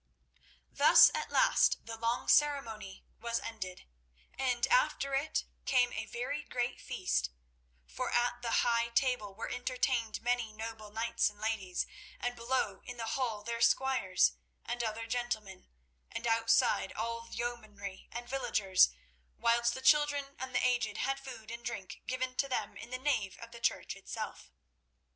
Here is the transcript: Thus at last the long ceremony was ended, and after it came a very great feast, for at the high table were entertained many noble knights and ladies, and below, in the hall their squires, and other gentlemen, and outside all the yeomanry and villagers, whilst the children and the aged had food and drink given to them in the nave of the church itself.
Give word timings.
Thus 0.71 1.11
at 1.13 1.29
last 1.29 1.85
the 1.85 1.95
long 1.95 2.27
ceremony 2.27 3.05
was 3.19 3.39
ended, 3.39 3.85
and 4.33 4.65
after 4.65 5.13
it 5.13 5.45
came 5.67 5.93
a 5.93 6.07
very 6.07 6.43
great 6.43 6.81
feast, 6.81 7.29
for 7.85 8.09
at 8.09 8.41
the 8.41 8.65
high 8.65 8.87
table 8.89 9.35
were 9.35 9.47
entertained 9.47 10.23
many 10.23 10.51
noble 10.53 10.89
knights 10.89 11.29
and 11.29 11.39
ladies, 11.39 11.85
and 12.19 12.35
below, 12.35 12.81
in 12.83 12.97
the 12.97 13.09
hall 13.13 13.43
their 13.43 13.61
squires, 13.61 14.31
and 14.65 14.83
other 14.83 15.05
gentlemen, 15.05 15.67
and 16.11 16.25
outside 16.25 16.91
all 16.93 17.21
the 17.21 17.35
yeomanry 17.35 18.09
and 18.11 18.27
villagers, 18.27 18.89
whilst 19.37 19.75
the 19.75 19.81
children 19.81 20.35
and 20.39 20.55
the 20.55 20.65
aged 20.65 20.97
had 20.97 21.19
food 21.19 21.51
and 21.51 21.63
drink 21.63 22.01
given 22.07 22.33
to 22.37 22.47
them 22.47 22.75
in 22.75 22.89
the 22.89 22.97
nave 22.97 23.37
of 23.37 23.51
the 23.51 23.59
church 23.61 23.95
itself. 23.95 24.51